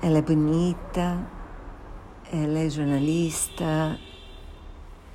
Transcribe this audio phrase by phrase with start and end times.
[0.00, 1.26] Ela é bonita,
[2.32, 3.98] ela é jornalista,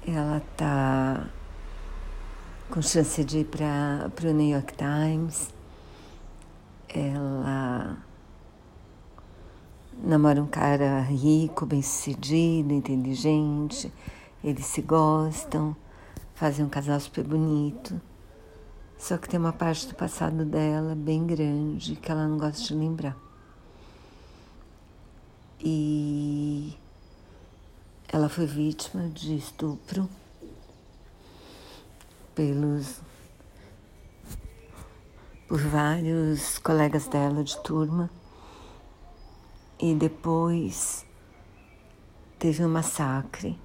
[0.06, 1.30] ela tá
[2.70, 5.54] com chance de ir para o New York Times.
[6.90, 7.98] Ela
[10.04, 13.90] namora um cara rico, bem-sucedido, inteligente.
[14.44, 15.74] Eles se gostam,
[16.36, 18.02] fazem um casal super bonito.
[18.98, 22.76] Só que tem uma parte do passado dela bem grande que ela não gosta de
[22.76, 23.33] lembrar.
[25.66, 26.78] E
[28.10, 30.10] ela foi vítima de estupro
[32.36, 33.00] pelos
[35.48, 38.10] por vários colegas dela de turma
[39.80, 41.06] e depois
[42.38, 43.58] teve um massacre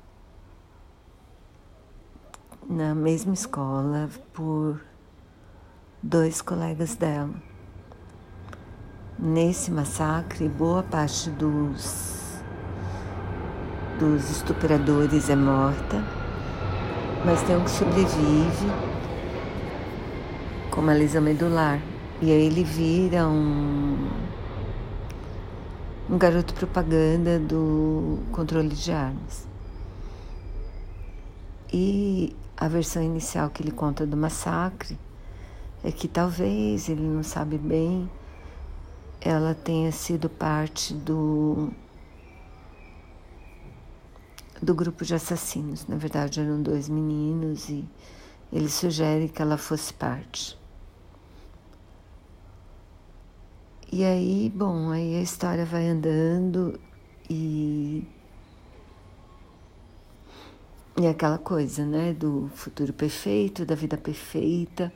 [2.69, 4.81] na mesma escola por
[6.01, 7.58] dois colegas dela.
[9.21, 12.41] Nesse massacre, boa parte dos,
[13.99, 16.05] dos estupradores é morta,
[17.27, 18.69] mas tem um que sobrevive
[20.71, 21.83] com uma lesão medular.
[22.23, 24.09] E aí ele vira um,
[26.09, 29.49] um garoto propaganda do controle de armas.
[31.73, 34.97] E a versão inicial que ele conta do massacre
[35.83, 38.09] é que talvez, ele não sabe bem,
[39.21, 41.71] ela tenha sido parte do
[44.61, 45.87] do grupo de assassinos.
[45.87, 47.85] Na verdade, eram dois meninos e
[48.53, 50.59] ele sugere que ela fosse parte.
[53.91, 56.79] E aí, bom, aí a história vai andando
[57.31, 58.05] e
[61.01, 64.93] e aquela coisa, né, do futuro perfeito, da vida perfeita,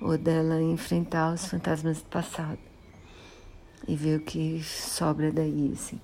[0.00, 2.71] ou dela enfrentar os fantasmas do passado
[3.86, 6.00] e ver o que sobra daí, assim,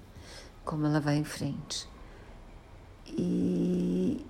[0.65, 1.89] como ela vai em frente.
[3.07, 4.25] E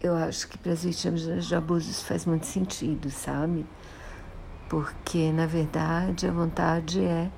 [0.00, 3.66] eu acho que para as vítimas de abusos faz muito sentido, sabe?
[4.68, 7.30] Porque, na verdade, a vontade é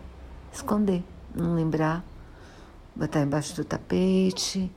[0.53, 1.03] esconder,
[1.35, 2.05] não lembrar,
[2.95, 4.71] botar embaixo do tapete.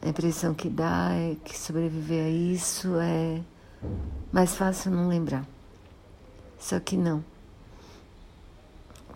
[0.00, 3.40] A impressão que dá é que sobreviver a isso é
[4.32, 5.46] mais fácil não lembrar.
[6.58, 7.24] Só que não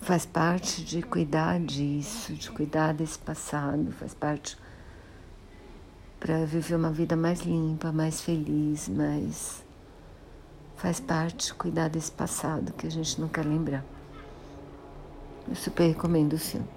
[0.01, 4.57] faz parte de cuidar disso, de cuidar desse passado, faz parte
[6.19, 9.65] para viver uma vida mais limpa, mais feliz, mais
[10.77, 13.84] faz parte cuidar desse passado que a gente não quer lembrar.
[15.49, 16.76] Eu super recomendo o filme.